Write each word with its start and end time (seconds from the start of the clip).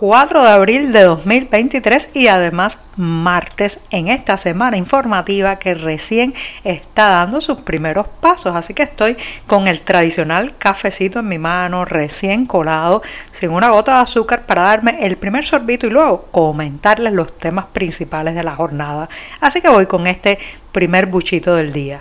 4 0.00 0.42
de 0.42 0.48
abril 0.48 0.92
de 0.94 1.02
2023 1.02 2.12
y 2.14 2.28
además 2.28 2.78
martes 2.96 3.80
en 3.90 4.08
esta 4.08 4.38
semana 4.38 4.78
informativa 4.78 5.56
que 5.56 5.74
recién 5.74 6.32
está 6.64 7.08
dando 7.08 7.42
sus 7.42 7.60
primeros 7.60 8.06
pasos. 8.08 8.56
Así 8.56 8.72
que 8.72 8.84
estoy 8.84 9.18
con 9.46 9.66
el 9.66 9.82
tradicional 9.82 10.56
cafecito 10.56 11.18
en 11.18 11.28
mi 11.28 11.36
mano, 11.36 11.84
recién 11.84 12.46
colado, 12.46 13.02
sin 13.30 13.50
una 13.50 13.68
gota 13.68 13.96
de 13.96 14.00
azúcar 14.04 14.46
para 14.46 14.62
darme 14.62 14.96
el 15.04 15.18
primer 15.18 15.44
sorbito 15.44 15.86
y 15.86 15.90
luego 15.90 16.22
comentarles 16.30 17.12
los 17.12 17.36
temas 17.36 17.66
principales 17.66 18.34
de 18.34 18.42
la 18.42 18.56
jornada. 18.56 19.06
Así 19.42 19.60
que 19.60 19.68
voy 19.68 19.84
con 19.84 20.06
este 20.06 20.38
primer 20.72 21.08
buchito 21.08 21.54
del 21.56 21.74
día. 21.74 22.00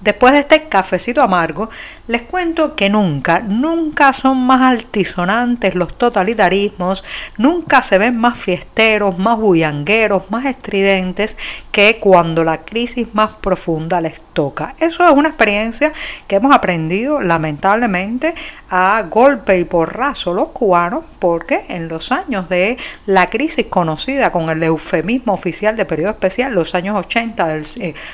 Después 0.00 0.32
de 0.32 0.38
este 0.40 0.68
cafecito 0.68 1.22
amargo, 1.22 1.70
les 2.06 2.22
cuento 2.22 2.76
que 2.76 2.88
nunca, 2.88 3.40
nunca 3.40 4.12
son 4.12 4.38
más 4.46 4.60
altisonantes 4.60 5.74
los 5.74 5.98
totalitarismos, 5.98 7.02
nunca 7.36 7.82
se 7.82 7.98
ven 7.98 8.16
más 8.16 8.38
fiesteros, 8.38 9.18
más 9.18 9.38
bullangueros, 9.38 10.30
más 10.30 10.46
estridentes 10.46 11.36
que 11.72 11.98
cuando 11.98 12.44
la 12.44 12.58
crisis 12.58 13.08
más 13.12 13.32
profunda 13.40 14.00
les 14.00 14.20
toca. 14.32 14.74
Eso 14.78 15.04
es 15.04 15.10
una 15.10 15.30
experiencia 15.30 15.92
que 16.28 16.36
hemos 16.36 16.54
aprendido 16.54 17.20
lamentablemente 17.20 18.34
a 18.70 19.02
golpe 19.02 19.58
y 19.58 19.64
porrazo 19.64 20.32
los 20.32 20.50
cubanos, 20.50 21.04
porque 21.18 21.64
en 21.68 21.88
los 21.88 22.12
años 22.12 22.48
de 22.48 22.78
la 23.06 23.26
crisis 23.26 23.66
conocida 23.66 24.30
con 24.30 24.48
el 24.48 24.62
eufemismo 24.62 25.32
oficial 25.32 25.76
de 25.76 25.84
periodo 25.84 26.10
especial, 26.10 26.54
los 26.54 26.76
años 26.76 26.96
80 26.96 27.48
del 27.48 27.66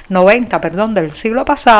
90, 0.08 0.56
eh, 0.56 0.60
perdón, 0.60 0.94
del 0.94 1.12
siglo 1.12 1.44
pasado, 1.44 1.73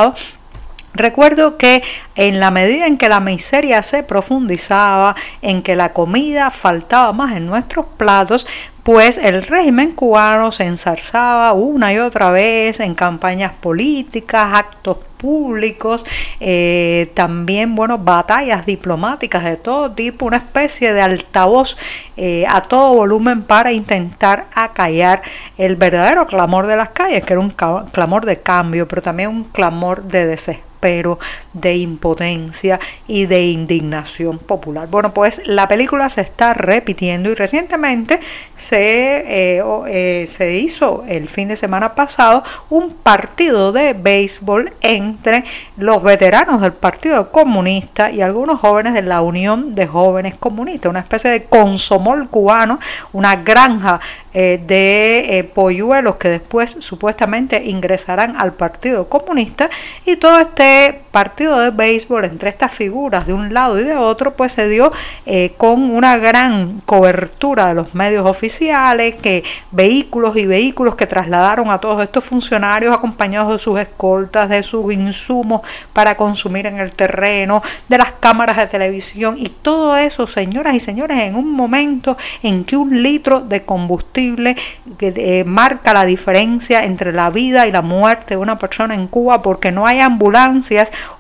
Recuerdo 0.95 1.59
que 1.59 1.83
en 2.15 2.39
la 2.39 2.53
medida 2.53 2.87
en 2.87 2.99
que 2.99 3.09
la 3.09 3.19
miseria 3.19 3.83
se 3.83 4.05
profundizaba, 4.05 5.17
en 5.43 5.63
que 5.63 5.75
la 5.75 5.93
comida 5.93 6.51
faltaba 6.51 7.13
más 7.13 7.37
en 7.37 7.47
nuestros 7.47 7.85
platos, 7.97 8.47
pues 8.85 9.17
el 9.17 9.43
régimen 9.43 9.93
cubano 9.93 10.53
se 10.53 10.65
ensarzaba 10.65 11.55
una 11.55 11.93
y 11.93 11.99
otra 11.99 12.29
vez 12.29 12.81
en 12.81 12.95
campañas 12.95 13.53
políticas, 13.59 14.53
actos 14.53 14.99
públicos, 15.17 16.05
eh, 16.39 17.11
también 17.15 17.75
bueno, 17.75 17.97
batallas 17.97 18.67
diplomáticas 18.67 19.43
de 19.43 19.57
todo 19.57 19.91
tipo, 19.91 20.27
una 20.27 20.37
especie 20.37 20.93
de 20.93 21.01
altavoz 21.01 21.79
eh, 22.19 22.45
a 22.47 22.61
todo 22.61 22.93
volumen 22.93 23.43
para 23.43 23.73
intentar 23.73 24.49
acallar 24.55 25.23
el 25.57 25.77
verdadero 25.77 26.27
clamor 26.27 26.67
de 26.67 26.77
las 26.77 26.91
calles, 26.91 27.25
que 27.25 27.33
era 27.33 27.41
un 27.41 27.55
clamor 27.91 28.27
de 28.27 28.41
cambio, 28.41 28.87
pero 28.87 29.01
también 29.01 29.31
un 29.31 29.45
clamor 29.45 30.03
de 30.03 30.27
desesperación 30.27 30.74
pero 30.85 31.19
de 31.55 31.77
impotencia 31.77 32.79
y 33.07 33.25
de 33.25 33.47
indignación 33.47 34.37
popular. 34.37 34.87
Bueno, 34.87 35.15
pues 35.15 35.41
la 35.47 35.67
película 35.67 36.11
se 36.11 36.21
está 36.21 36.53
repitiendo 36.53 37.31
y 37.31 37.35
recientemente 37.35 38.21
se, 38.53 39.57
eh, 39.57 39.63
eh, 39.87 40.27
se 40.27 40.59
hizo 40.59 41.03
el 41.09 41.27
fin 41.27 41.49
de 41.49 41.57
semana 41.57 41.95
pasado 41.95 42.43
un 42.69 42.91
partido 42.91 43.73
de 43.73 43.95
béisbol 43.95 44.75
entre 44.83 45.45
los 45.79 46.03
veteranos 46.03 46.61
del 46.61 46.75
Partido 46.75 47.33
Comunista 47.33 48.11
y 48.11 48.21
algunos 48.21 48.61
jóvenes 48.61 48.93
de 48.93 49.01
la 49.01 49.23
Unión 49.23 49.75
de 49.75 49.87
Jóvenes 49.87 50.35
Comunistas, 50.35 50.91
una 50.91 51.01
especie 51.01 51.31
de 51.31 51.45
consomol 51.45 52.29
cubano, 52.29 52.79
una 53.15 53.37
granja 53.37 54.01
eh, 54.35 54.61
de 54.67 55.51
polluelos 55.55 56.17
que 56.17 56.29
después 56.29 56.77
supuestamente 56.81 57.65
ingresarán 57.65 58.37
al 58.37 58.53
Partido 58.53 59.09
Comunista 59.09 59.71
y 60.05 60.17
todo 60.17 60.41
este 60.41 60.74
partido 61.15 61.61
de 61.61 61.71
béisbol 61.71 62.25
entre 62.25 62.51
estas 62.51 62.73
figuras 62.73 63.27
de 63.27 63.33
un 63.33 63.55
lado 63.55 63.79
y 63.79 63.85
de 63.85 63.95
otro, 63.95 64.35
pues 64.35 64.53
se 64.53 64.69
dio 64.69 64.93
eh, 65.27 65.55
con 65.57 65.91
una 65.91 66.17
gran 66.17 66.81
cobertura 66.81 67.67
de 67.69 67.75
los 67.75 67.95
medios 67.95 68.27
oficiales, 68.27 69.17
que 69.17 69.45
vehículos 69.71 70.37
y 70.37 70.47
vehículos 70.47 70.97
que 70.97 71.07
trasladaron 71.07 71.71
a 71.71 71.79
todos 71.79 72.03
estos 72.03 72.25
funcionarios 72.25 72.93
acompañados 72.93 73.53
de 73.53 73.59
sus 73.59 73.79
escoltas, 73.79 74.49
de 74.49 74.63
sus 74.63 74.93
insumos 74.93 75.61
para 75.93 76.17
consumir 76.17 76.67
en 76.67 76.81
el 76.81 76.93
terreno, 76.93 77.63
de 77.89 77.99
las 77.99 78.13
cámaras 78.13 78.57
de 78.57 78.67
televisión 78.67 79.37
y 79.39 79.49
todo 79.49 79.97
eso, 79.97 80.27
señoras 80.27 80.75
y 80.75 80.81
señores, 80.81 81.21
en 81.21 81.37
un 81.37 81.53
momento 81.53 82.17
en 82.43 82.65
que 82.65 82.77
un 82.77 83.03
litro 83.03 83.41
de 83.41 83.63
combustible 83.63 84.57
eh, 85.01 85.45
marca 85.45 85.93
la 85.93 86.05
diferencia 86.05 86.85
entre 86.85 87.13
la 87.13 87.31
vida 87.31 87.67
y 87.67 87.73
la 87.73 87.83
muerte 87.83 88.35
de 88.35 88.39
una 88.39 88.59
persona 88.59 88.95
en 88.95 89.07
Cuba 89.07 89.43
porque 89.43 89.71
no 89.71 89.87
hay 89.87 90.01
ambulancia 90.01 90.54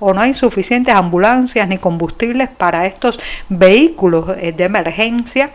o 0.01 0.13
no 0.15 0.21
hay 0.21 0.35
suficientes 0.35 0.95
ambulancias 0.95 1.69
ni 1.69 1.79
combustibles 1.79 2.49
para 2.49 2.87
estos 2.87 3.19
vehículos 3.49 4.37
eh, 4.39 4.53
de 4.53 4.65
emergencia 4.65 5.51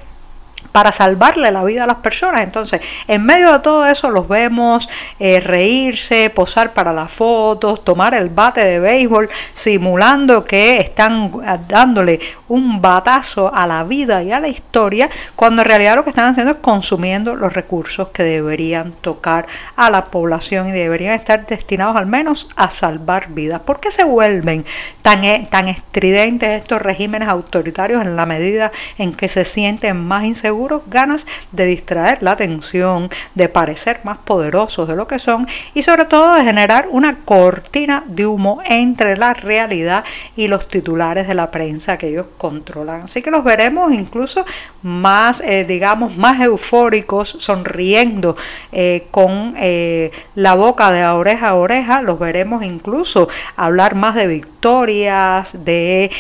para 0.72 0.92
salvarle 0.92 1.52
la 1.52 1.64
vida 1.64 1.84
a 1.84 1.88
las 1.88 1.98
personas. 1.98 2.42
Entonces, 2.42 2.82
en 3.08 3.26
medio 3.26 3.52
de 3.54 3.60
todo 3.60 3.86
eso 3.86 4.10
los 4.10 4.28
vemos 4.28 4.88
eh, 5.20 5.40
reírse, 5.40 6.30
posar 6.30 6.74
para 6.74 6.94
las 6.94 7.12
fotos, 7.12 7.84
tomar 7.84 8.14
el 8.14 8.30
bate 8.30 8.62
de 8.62 8.80
béisbol, 8.80 9.30
simulando 9.54 10.46
que 10.46 10.80
están 10.80 11.32
dándole 11.68 12.20
un 12.48 12.82
batazo 12.82 13.54
a 13.54 13.66
la 13.68 13.84
vida 13.84 14.24
y 14.24 14.32
a 14.32 14.40
la 14.40 14.48
historia, 14.48 15.10
cuando 15.36 15.62
en 15.62 15.68
realidad 15.68 15.96
lo 15.96 16.04
que 16.04 16.10
están 16.10 16.30
haciendo 16.30 16.54
es 16.54 16.60
consumiendo 16.62 17.36
los 17.36 17.54
recursos 17.54 18.10
que 18.10 18.24
deberían 18.24 18.92
tocar 18.94 19.48
a 19.76 19.90
la 19.90 20.06
población 20.06 20.68
y 20.68 20.72
deberían 20.72 21.14
estar 21.14 21.46
destinados 21.46 21.96
al 21.96 22.06
menos 22.06 22.50
a 22.56 22.70
salvar 22.70 23.30
vidas. 23.30 23.62
¿Por 23.62 23.80
qué 23.80 23.92
se 23.92 24.04
vuelven 24.04 24.66
tan, 25.02 25.24
eh, 25.24 25.48
tan 25.50 25.68
estridentes 25.68 26.62
estos 26.62 26.82
regímenes 26.82 27.28
autoritarios 27.28 28.02
en 28.04 28.16
la 28.16 28.26
medida 28.26 28.72
en 28.98 29.14
que 29.14 29.28
se 29.28 29.46
sienten 29.46 29.98
más 30.06 30.26
inseguros? 30.26 30.49
Ganas 30.88 31.26
de 31.52 31.66
distraer 31.66 32.22
la 32.24 32.32
atención, 32.32 33.10
de 33.36 33.50
parecer 33.50 34.02
más 34.04 34.18
poderosos 34.20 34.88
de 34.88 34.96
lo 34.96 35.08
que 35.08 35.20
son 35.20 35.48
y 35.74 35.84
sobre 35.84 36.06
todo 36.06 36.34
de 36.36 36.44
generar 36.44 36.88
una 36.90 37.20
cortina 37.26 38.04
de 38.08 38.26
humo 38.26 38.62
entre 38.66 39.18
la 39.18 39.34
realidad 39.34 40.04
y 40.36 40.48
los 40.48 40.68
titulares 40.68 41.28
de 41.28 41.34
la 41.34 41.52
prensa 41.52 41.98
que 41.98 42.10
ellos 42.10 42.28
controlan. 42.38 43.04
Así 43.04 43.22
que 43.22 43.32
los 43.32 43.44
veremos 43.44 43.92
incluso 43.94 44.46
más, 44.82 45.42
eh, 45.42 45.66
digamos, 45.68 46.18
más 46.18 46.40
eufóricos, 46.42 47.36
sonriendo 47.40 48.36
eh, 48.72 49.08
con 49.12 49.54
eh, 49.58 50.12
la 50.36 50.54
boca 50.56 50.92
de 50.92 51.06
oreja 51.06 51.50
a 51.50 51.56
oreja, 51.56 52.02
los 52.02 52.20
veremos 52.20 52.64
incluso 52.64 53.28
hablar 53.56 53.96
más 53.96 54.16
de 54.16 54.28
victorias, 54.28 55.66
de 55.66 56.12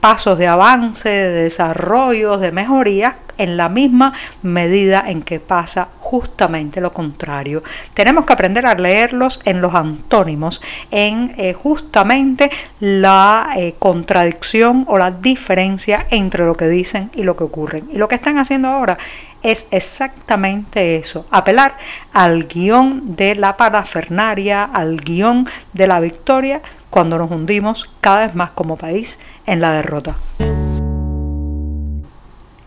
pasos 0.00 0.38
de 0.38 0.46
avance, 0.46 1.08
de 1.08 1.42
desarrollos, 1.44 2.40
de 2.40 2.52
mejoría 2.52 3.16
en 3.38 3.56
la 3.56 3.68
misma 3.68 4.12
medida 4.42 5.04
en 5.06 5.22
que 5.22 5.40
pasa 5.40 5.88
justamente 6.00 6.80
lo 6.80 6.92
contrario. 6.92 7.62
Tenemos 7.94 8.24
que 8.24 8.32
aprender 8.32 8.66
a 8.66 8.74
leerlos 8.74 9.40
en 9.44 9.60
los 9.60 9.74
antónimos, 9.74 10.60
en 10.90 11.34
eh, 11.36 11.54
justamente 11.54 12.50
la 12.80 13.50
eh, 13.56 13.74
contradicción 13.78 14.84
o 14.88 14.98
la 14.98 15.10
diferencia 15.10 16.06
entre 16.10 16.44
lo 16.44 16.54
que 16.54 16.68
dicen 16.68 17.10
y 17.14 17.22
lo 17.22 17.36
que 17.36 17.44
ocurren. 17.44 17.88
Y 17.92 17.98
lo 17.98 18.08
que 18.08 18.16
están 18.16 18.38
haciendo 18.38 18.68
ahora 18.68 18.98
es 19.42 19.66
exactamente 19.70 20.96
eso, 20.96 21.26
apelar 21.30 21.76
al 22.12 22.44
guion 22.44 23.16
de 23.16 23.34
la 23.34 23.56
parafernaria, 23.56 24.64
al 24.64 24.98
guion 24.98 25.48
de 25.72 25.86
la 25.86 26.00
victoria, 26.00 26.62
cuando 26.90 27.18
nos 27.18 27.30
hundimos 27.30 27.90
cada 28.00 28.26
vez 28.26 28.34
más 28.34 28.50
como 28.50 28.76
país 28.76 29.18
en 29.46 29.60
la 29.60 29.72
derrota. 29.72 30.16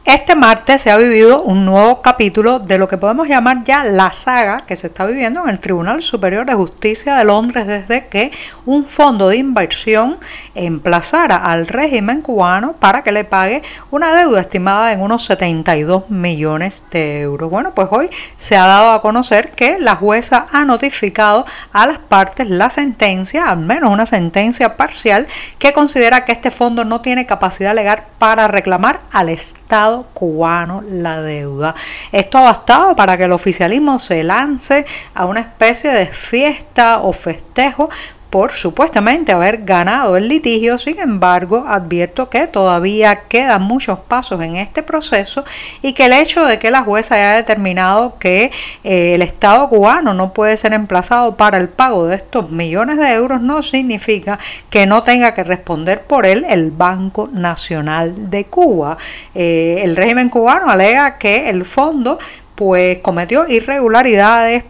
Este 0.05 0.35
martes 0.35 0.83
se 0.83 0.91
ha 0.91 0.97
vivido 0.97 1.41
un 1.41 1.65
nuevo 1.65 2.03
capítulo 2.03 2.59
de 2.59 2.77
lo 2.77 2.87
que 2.87 2.95
podemos 2.95 3.27
llamar 3.27 3.63
ya 3.63 3.83
la 3.83 4.11
saga 4.11 4.57
que 4.57 4.75
se 4.75 4.85
está 4.85 5.03
viviendo 5.03 5.41
en 5.41 5.49
el 5.49 5.59
Tribunal 5.59 6.03
Superior 6.03 6.45
de 6.45 6.53
Justicia 6.53 7.15
de 7.15 7.23
Londres 7.23 7.65
desde 7.65 8.05
que 8.05 8.31
un 8.67 8.85
fondo 8.85 9.29
de 9.29 9.37
inversión 9.37 10.19
emplazara 10.53 11.37
al 11.37 11.67
régimen 11.67 12.21
cubano 12.21 12.73
para 12.73 13.01
que 13.01 13.11
le 13.11 13.23
pague 13.23 13.63
una 13.89 14.13
deuda 14.13 14.41
estimada 14.41 14.93
en 14.93 15.01
unos 15.01 15.25
72 15.25 16.07
millones 16.11 16.83
de 16.91 17.21
euros. 17.21 17.49
Bueno, 17.49 17.73
pues 17.73 17.87
hoy 17.89 18.07
se 18.37 18.57
ha 18.57 18.67
dado 18.67 18.91
a 18.91 19.01
conocer 19.01 19.53
que 19.53 19.79
la 19.79 19.95
jueza 19.95 20.45
ha 20.51 20.65
notificado 20.65 21.47
a 21.73 21.87
las 21.87 21.97
partes 21.97 22.47
la 22.47 22.69
sentencia, 22.69 23.49
al 23.49 23.57
menos 23.57 23.89
una 23.89 24.05
sentencia 24.05 24.77
parcial, 24.77 25.25
que 25.57 25.73
considera 25.73 26.25
que 26.25 26.31
este 26.31 26.51
fondo 26.51 26.85
no 26.85 27.01
tiene 27.01 27.25
capacidad 27.25 27.73
legal 27.73 28.03
para 28.19 28.47
reclamar 28.47 29.01
al 29.11 29.29
Estado 29.29 29.94
cubano 30.03 30.83
la 30.89 31.21
deuda. 31.21 31.75
Esto 32.11 32.37
ha 32.37 32.41
bastado 32.41 32.95
para 32.95 33.17
que 33.17 33.25
el 33.25 33.31
oficialismo 33.31 33.99
se 33.99 34.23
lance 34.23 34.85
a 35.13 35.25
una 35.25 35.41
especie 35.41 35.91
de 35.91 36.05
fiesta 36.05 36.99
o 36.99 37.13
festejo 37.13 37.89
por 38.35 38.51
supuestamente 38.51 39.31
haber 39.31 39.63
ganado 39.63 40.17
el 40.17 40.27
litigio. 40.27 40.77
Sin 40.77 40.99
embargo, 40.99 41.63
advierto 41.69 42.29
que 42.29 42.47
todavía 42.47 43.15
quedan 43.29 43.61
muchos 43.61 43.97
pasos 43.99 44.41
en 44.41 44.57
este 44.57 44.83
proceso 44.83 45.45
y 45.81 45.93
que 45.93 46.07
el 46.07 46.11
hecho 46.11 46.43
de 46.43 46.59
que 46.59 46.69
la 46.69 46.83
jueza 46.83 47.15
haya 47.15 47.31
determinado 47.35 48.17
que 48.19 48.51
eh, 48.83 49.13
el 49.15 49.21
Estado 49.21 49.69
cubano 49.69 50.13
no 50.13 50.33
puede 50.33 50.57
ser 50.57 50.73
emplazado 50.73 51.37
para 51.37 51.57
el 51.57 51.69
pago 51.69 52.07
de 52.07 52.17
estos 52.17 52.51
millones 52.51 52.97
de 52.97 53.13
euros 53.13 53.41
no 53.41 53.61
significa 53.61 54.37
que 54.69 54.85
no 54.85 55.01
tenga 55.03 55.33
que 55.33 55.45
responder 55.45 56.01
por 56.01 56.25
él 56.25 56.45
el 56.49 56.71
Banco 56.71 57.29
Nacional 57.31 58.29
de 58.29 58.43
Cuba. 58.47 58.97
Eh, 59.33 59.79
el 59.85 59.95
régimen 59.95 60.27
cubano 60.27 60.69
alega 60.69 61.17
que 61.17 61.49
el 61.49 61.63
fondo 61.63 62.19
pues 62.55 62.99
cometió 62.99 63.47
irregularidades 63.47 64.63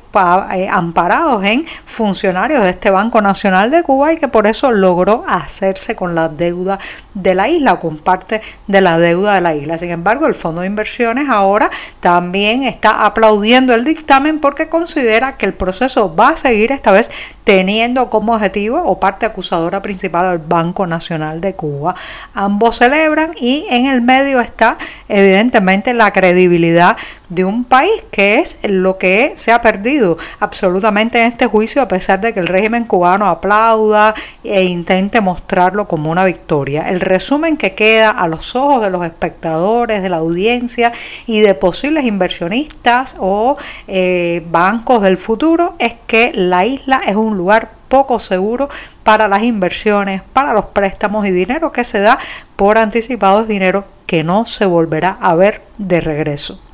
eh, 0.54 0.70
amparados 0.72 1.44
en 1.44 1.66
funcionarios 1.84 2.64
de 2.64 2.70
este 2.70 2.90
Banco 2.90 3.22
Nacional 3.22 3.70
de 3.70 3.84
Cuba 3.84 4.14
y 4.14 4.18
que 4.18 4.30
por 4.30 4.48
eso 4.48 4.72
logró 4.72 5.26
hacerse 5.28 5.94
con 5.94 6.16
la 6.16 6.30
deuda 6.30 6.80
de 7.14 7.36
la 7.36 7.50
isla 7.50 7.80
con 7.80 7.98
parte 7.98 8.42
de 8.68 8.80
la 8.80 8.98
deuda 8.98 9.36
de 9.36 9.42
la 9.42 9.54
isla. 9.56 9.78
Sin 9.78 9.92
embargo, 9.92 10.26
el 10.26 10.34
Fondo 10.34 10.62
de 10.62 10.68
Inversiones 10.68 11.28
ahora 11.30 11.70
también 12.00 12.64
está 12.64 13.06
aplaudiendo 13.06 13.74
el 13.74 13.84
dictamen 13.84 14.40
porque 14.40 14.70
considera 14.70 15.36
que 15.36 15.46
el 15.46 15.54
proceso 15.54 16.16
va 16.16 16.30
a 16.30 16.38
seguir 16.38 16.72
esta 16.72 16.92
vez 16.92 17.12
teniendo 17.44 18.10
como 18.10 18.34
objetivo 18.34 18.82
o 18.84 19.00
parte 19.00 19.26
acusadora 19.26 19.82
principal 19.82 20.26
al 20.26 20.38
Banco 20.40 20.88
Nacional 20.88 21.42
de 21.42 21.56
Cuba. 21.56 21.94
Ambos 22.34 22.78
celebran 22.78 23.32
y 23.40 23.66
en 23.70 23.86
el 23.86 24.02
medio 24.02 24.40
está 24.40 24.78
evidentemente 25.10 25.94
la 25.94 26.12
credibilidad 26.12 26.96
de 27.30 27.44
un 27.44 27.64
país 27.64 27.75
que 28.12 28.40
es 28.40 28.60
lo 28.64 28.98
que 28.98 29.34
se 29.36 29.52
ha 29.52 29.62
perdido 29.62 30.18
absolutamente 30.40 31.20
en 31.20 31.28
este 31.28 31.46
juicio 31.48 31.82
a 31.82 31.88
pesar 31.88 32.22
de 32.22 32.34
que 32.34 32.40
el 32.40 32.48
régimen 32.48 32.86
cubano 32.86 33.28
aplauda 33.28 34.14
e 34.44 34.64
intente 34.64 35.22
mostrarlo 35.22 35.88
como 35.88 36.12
una 36.12 36.24
victoria. 36.24 36.90
El 36.90 37.02
resumen 37.02 37.58
que 37.58 37.76
queda 37.76 38.12
a 38.12 38.28
los 38.28 38.56
ojos 38.56 38.82
de 38.82 38.90
los 38.90 39.04
espectadores, 39.04 40.02
de 40.02 40.10
la 40.10 40.18
audiencia 40.18 40.94
y 41.26 41.42
de 41.42 41.54
posibles 41.54 42.06
inversionistas 42.06 43.16
o 43.20 43.58
eh, 43.88 44.44
bancos 44.50 45.02
del 45.02 45.18
futuro 45.18 45.76
es 45.80 45.96
que 46.08 46.32
la 46.34 46.66
isla 46.66 47.02
es 47.06 47.16
un 47.16 47.38
lugar 47.38 47.72
poco 47.90 48.20
seguro 48.20 48.70
para 49.04 49.28
las 49.28 49.44
inversiones, 49.44 50.22
para 50.34 50.54
los 50.54 50.66
préstamos 50.66 51.26
y 51.26 51.32
dinero 51.32 51.72
que 51.72 51.84
se 51.84 52.00
da 52.00 52.18
por 52.56 52.78
anticipado 52.78 53.44
dinero 53.44 53.86
que 54.06 54.24
no 54.24 54.46
se 54.46 54.66
volverá 54.66 55.18
a 55.20 55.36
ver 55.36 55.62
de 55.78 56.02
regreso. 56.02 56.65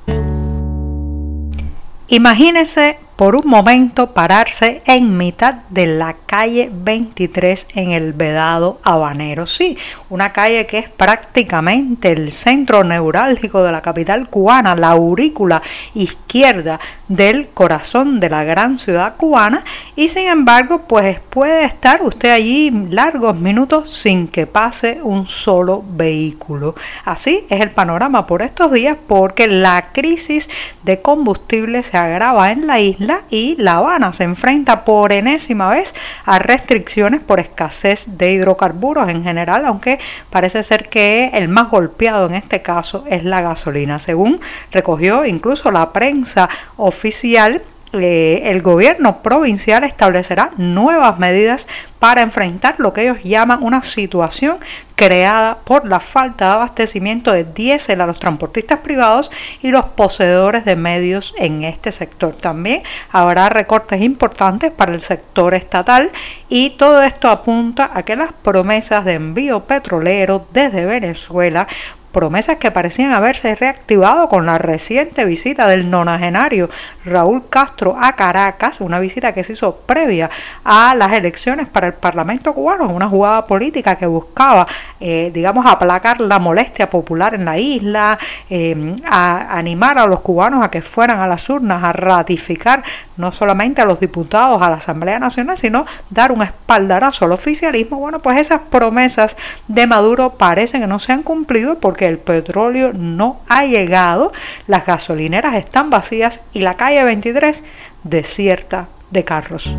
Imagínese 2.12 2.98
por 3.21 3.35
un 3.35 3.47
momento 3.47 4.15
pararse 4.15 4.81
en 4.88 5.15
mitad 5.15 5.53
de 5.69 5.85
la 5.85 6.15
calle 6.25 6.71
23 6.73 7.68
en 7.75 7.91
el 7.91 8.13
Vedado 8.13 8.79
Habanero. 8.81 9.45
Sí, 9.45 9.77
una 10.09 10.33
calle 10.33 10.65
que 10.65 10.79
es 10.79 10.89
prácticamente 10.89 12.13
el 12.13 12.31
centro 12.31 12.83
neurálgico 12.83 13.62
de 13.62 13.71
la 13.71 13.83
capital 13.83 14.27
cubana, 14.27 14.75
la 14.75 14.89
aurícula 14.89 15.62
izquierda 15.94 16.79
del 17.07 17.50
corazón 17.50 18.19
de 18.19 18.29
la 18.29 18.44
gran 18.44 18.79
ciudad 18.79 19.15
cubana 19.18 19.65
y 19.95 20.07
sin 20.07 20.27
embargo 20.27 20.88
pues 20.88 21.19
puede 21.19 21.65
estar 21.65 22.01
usted 22.01 22.31
allí 22.31 22.71
largos 22.89 23.35
minutos 23.35 23.94
sin 23.94 24.29
que 24.29 24.47
pase 24.47 25.00
un 25.03 25.27
solo 25.27 25.83
vehículo. 25.88 26.74
Así 27.06 27.45
es 27.50 27.62
el 27.62 27.69
panorama 27.69 28.25
por 28.25 28.41
estos 28.41 28.71
días 28.71 28.97
porque 29.07 29.47
la 29.47 29.91
crisis 29.91 30.50
de 30.81 31.01
combustible 31.01 31.83
se 31.83 31.97
agrava 31.97 32.50
en 32.51 32.65
la 32.65 32.79
isla 32.79 33.11
y 33.30 33.56
La 33.58 33.75
Habana 33.75 34.13
se 34.13 34.24
enfrenta 34.24 34.84
por 34.84 35.13
enésima 35.13 35.69
vez 35.69 35.94
a 36.25 36.40
restricciones 36.40 37.22
por 37.22 37.40
escasez 37.40 38.06
de 38.18 38.31
hidrocarburos 38.31 39.10
en 39.10 39.24
general, 39.24 39.66
aunque 39.66 40.00
parece 40.30 40.63
ser 40.63 40.90
que 40.90 41.31
el 41.34 41.48
más 41.48 41.69
golpeado 41.69 42.25
en 42.28 42.36
este 42.36 42.62
caso 42.62 43.06
es 43.08 43.24
la 43.24 43.42
gasolina. 43.42 44.00
Según 44.00 44.40
recogió 44.72 45.25
incluso 45.25 45.72
la 45.72 45.94
prensa 45.94 46.50
oficial, 46.78 47.62
eh, 47.93 48.43
el 48.45 48.61
gobierno 48.61 49.21
provincial 49.21 49.83
establecerá 49.83 50.51
nuevas 50.55 51.19
medidas 51.19 51.67
para 51.99 52.21
enfrentar 52.21 52.75
lo 52.77 52.93
que 52.93 53.01
ellos 53.01 53.23
llaman 53.23 53.63
una 53.63 53.83
situación 53.83 54.59
creada 54.95 55.57
por 55.65 55.85
la 55.88 55.99
falta 55.99 56.45
de 56.45 56.51
abastecimiento 56.53 57.31
de 57.31 57.43
diésel 57.43 58.01
a 58.01 58.05
los 58.05 58.19
transportistas 58.19 58.79
privados 58.79 59.29
y 59.61 59.71
los 59.71 59.85
poseedores 59.85 60.63
de 60.63 60.75
medios 60.75 61.33
en 61.38 61.63
este 61.63 61.91
sector. 61.91 62.33
También 62.33 62.83
habrá 63.11 63.49
recortes 63.49 63.99
importantes 64.01 64.71
para 64.71 64.93
el 64.93 65.01
sector 65.01 65.53
estatal 65.53 66.11
y 66.47 66.71
todo 66.71 67.01
esto 67.01 67.29
apunta 67.29 67.91
a 67.93 68.03
que 68.03 68.15
las 68.15 68.31
promesas 68.31 69.03
de 69.03 69.13
envío 69.13 69.65
petrolero 69.65 70.47
desde 70.53 70.85
Venezuela 70.85 71.67
promesas 72.12 72.58
que 72.58 72.72
parecían 72.72 73.13
haberse 73.13 73.56
reactivado 73.56 74.28
con 74.30 74.46
la 74.46 74.58
reciente 74.58 75.25
visita 75.25 75.68
del 75.68 75.90
nonagenario 75.90 76.69
Raúl 77.06 77.44
Castro 77.50 77.98
a 78.00 78.13
Caracas, 78.13 78.81
una 78.81 79.00
visita 79.00 79.34
que 79.34 79.44
se 79.44 79.54
hizo 79.54 79.75
previa 79.75 80.30
a 80.63 80.94
las 80.96 81.13
elecciones 81.13 81.68
para 81.68 81.88
el 81.88 81.94
Parlamento 81.94 82.54
cubano, 82.54 82.90
una 82.90 83.08
jugada 83.08 83.46
política 83.46 83.96
que 83.96 84.06
buscaba, 84.06 84.68
eh, 85.00 85.31
digamos, 85.34 85.66
aplacar 85.66 86.19
la 86.19 86.40
molestia 86.40 86.90
popular 86.90 87.34
en 87.34 87.46
la 87.46 87.58
isla, 87.58 88.18
eh, 88.50 88.96
animar 89.06 89.98
a 89.98 90.06
los 90.06 90.22
cubanos 90.22 90.63
a 90.63 90.69
que 90.69 90.81
fueran 90.81 91.19
a 91.19 91.28
las 91.28 91.50
urnas 91.50 91.84
a 91.84 91.94
ratificar 91.94 92.84
no 93.18 93.31
solamente 93.31 93.81
a 93.81 93.86
los 93.86 94.00
diputados 94.00 94.62
a 94.62 94.69
la 94.69 94.78
Asamblea 94.78 95.19
Nacional, 95.19 95.58
sino 95.58 95.86
dar 96.10 96.31
un 96.31 96.42
espaldarazo 96.42 97.25
al 97.25 97.31
oficialismo. 97.31 98.00
Bueno, 98.00 98.19
pues 98.19 98.38
esas 98.38 98.62
promesas 98.69 99.38
de 99.68 99.86
Maduro 99.88 100.31
parecen 100.31 100.81
que 100.81 100.88
no 100.88 101.00
se 101.00 101.13
han 101.13 101.24
cumplido 101.24 101.75
porque 101.75 102.00
el 102.07 102.18
petróleo 102.18 102.92
no 102.94 103.42
ha 103.48 103.65
llegado, 103.65 104.31
las 104.68 104.86
gasolineras 104.86 105.56
están 105.56 105.89
vacías 105.89 106.42
y 106.53 106.62
la 106.62 106.74
calle 106.74 107.03
23 107.03 107.63
desierta 108.03 108.88
de 109.12 109.24
carros. 109.24 109.74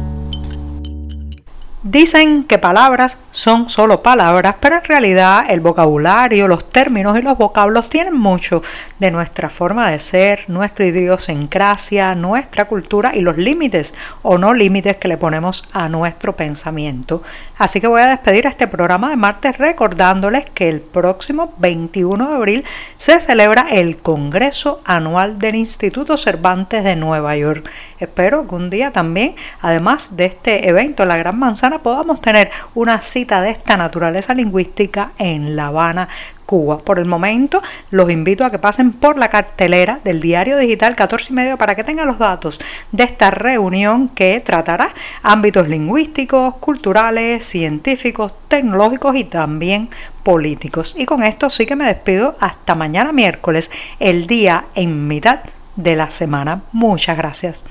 Dicen 1.84 2.44
que 2.44 2.58
palabras 2.58 3.18
son 3.32 3.68
solo 3.68 4.04
palabras, 4.04 4.54
pero 4.60 4.76
en 4.76 4.84
realidad 4.84 5.46
el 5.48 5.58
vocabulario, 5.58 6.46
los 6.46 6.70
términos 6.70 7.18
y 7.18 7.22
los 7.22 7.36
vocablos 7.36 7.90
tienen 7.90 8.16
mucho 8.16 8.62
de 9.00 9.10
nuestra 9.10 9.48
forma 9.48 9.90
de 9.90 9.98
ser, 9.98 10.44
nuestra 10.46 10.86
idiosincrasia, 10.86 12.14
nuestra 12.14 12.66
cultura 12.66 13.16
y 13.16 13.20
los 13.20 13.36
límites 13.36 13.94
o 14.22 14.38
no 14.38 14.54
límites 14.54 14.96
que 14.98 15.08
le 15.08 15.16
ponemos 15.16 15.64
a 15.72 15.88
nuestro 15.88 16.36
pensamiento. 16.36 17.24
Así 17.58 17.80
que 17.80 17.88
voy 17.88 18.02
a 18.02 18.06
despedir 18.06 18.46
este 18.46 18.68
programa 18.68 19.10
de 19.10 19.16
martes 19.16 19.58
recordándoles 19.58 20.48
que 20.50 20.68
el 20.68 20.80
próximo 20.80 21.52
21 21.58 22.28
de 22.28 22.34
abril 22.36 22.64
se 22.96 23.20
celebra 23.20 23.66
el 23.72 23.98
Congreso 23.98 24.80
Anual 24.84 25.40
del 25.40 25.56
Instituto 25.56 26.16
Cervantes 26.16 26.84
de 26.84 26.94
Nueva 26.94 27.36
York. 27.36 27.68
Espero 27.98 28.46
que 28.46 28.54
un 28.54 28.70
día 28.70 28.92
también, 28.92 29.34
además 29.60 30.16
de 30.16 30.26
este 30.26 30.68
evento 30.68 31.02
en 31.02 31.08
la 31.08 31.16
Gran 31.16 31.38
Manzana, 31.38 31.71
podamos 31.80 32.20
tener 32.20 32.50
una 32.74 33.00
cita 33.02 33.40
de 33.40 33.50
esta 33.50 33.76
naturaleza 33.76 34.34
lingüística 34.34 35.12
en 35.18 35.56
La 35.56 35.66
Habana, 35.66 36.08
Cuba. 36.46 36.78
Por 36.78 36.98
el 36.98 37.06
momento, 37.06 37.62
los 37.90 38.10
invito 38.10 38.44
a 38.44 38.50
que 38.50 38.58
pasen 38.58 38.92
por 38.92 39.18
la 39.18 39.28
cartelera 39.28 40.00
del 40.04 40.20
diario 40.20 40.58
digital 40.58 40.96
14 40.96 41.32
y 41.32 41.36
medio 41.36 41.58
para 41.58 41.74
que 41.74 41.84
tengan 41.84 42.06
los 42.06 42.18
datos 42.18 42.60
de 42.90 43.04
esta 43.04 43.30
reunión 43.30 44.08
que 44.08 44.40
tratará 44.40 44.94
ámbitos 45.22 45.68
lingüísticos, 45.68 46.56
culturales, 46.56 47.46
científicos, 47.46 48.32
tecnológicos 48.48 49.16
y 49.16 49.24
también 49.24 49.88
políticos. 50.22 50.94
Y 50.96 51.06
con 51.06 51.22
esto 51.22 51.50
sí 51.50 51.66
que 51.66 51.76
me 51.76 51.86
despido 51.86 52.36
hasta 52.40 52.74
mañana 52.74 53.12
miércoles, 53.12 53.70
el 53.98 54.26
día 54.26 54.66
en 54.74 55.08
mitad 55.08 55.40
de 55.76 55.96
la 55.96 56.10
semana. 56.10 56.62
Muchas 56.72 57.16
gracias. 57.16 57.64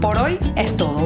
Por 0.00 0.18
hoy 0.18 0.38
es 0.54 0.76
todo. 0.76 1.05